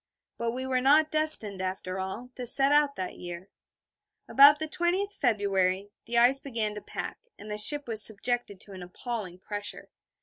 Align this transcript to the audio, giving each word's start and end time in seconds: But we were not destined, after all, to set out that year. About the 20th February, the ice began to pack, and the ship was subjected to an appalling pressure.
But 0.39 0.49
we 0.53 0.65
were 0.65 0.81
not 0.81 1.11
destined, 1.11 1.61
after 1.61 1.99
all, 1.99 2.31
to 2.33 2.47
set 2.47 2.71
out 2.71 2.95
that 2.95 3.19
year. 3.19 3.51
About 4.27 4.57
the 4.57 4.67
20th 4.67 5.15
February, 5.15 5.91
the 6.07 6.17
ice 6.17 6.39
began 6.39 6.73
to 6.73 6.81
pack, 6.81 7.19
and 7.37 7.51
the 7.51 7.59
ship 7.59 7.87
was 7.87 8.01
subjected 8.01 8.59
to 8.61 8.71
an 8.71 8.81
appalling 8.81 9.37
pressure. 9.37 9.91